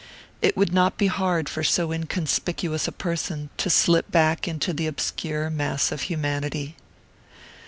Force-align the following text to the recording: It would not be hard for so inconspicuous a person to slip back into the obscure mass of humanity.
It 0.41 0.57
would 0.57 0.73
not 0.73 0.97
be 0.97 1.05
hard 1.05 1.47
for 1.47 1.63
so 1.63 1.91
inconspicuous 1.93 2.87
a 2.87 2.91
person 2.91 3.51
to 3.57 3.69
slip 3.69 4.09
back 4.11 4.47
into 4.47 4.73
the 4.73 4.87
obscure 4.87 5.51
mass 5.51 5.91
of 5.91 6.01
humanity. 6.09 6.75